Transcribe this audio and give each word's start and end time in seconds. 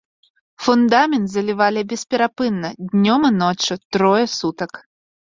Фундамент 0.67 1.25
залівалі 1.33 1.79
бесперапынна, 1.91 2.71
днём 2.93 3.21
і 3.29 3.31
ноччу, 3.43 3.77
трое 3.97 4.23
сутак. 4.37 4.71